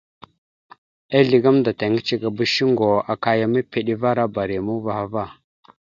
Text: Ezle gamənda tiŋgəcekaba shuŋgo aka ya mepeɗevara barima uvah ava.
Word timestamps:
Ezle 1.17 1.37
gamənda 1.43 1.71
tiŋgəcekaba 1.79 2.43
shuŋgo 2.53 2.87
aka 3.11 3.29
ya 3.39 3.47
mepeɗevara 3.53 4.23
barima 4.35 4.71
uvah 4.77 4.99
ava. 5.05 5.23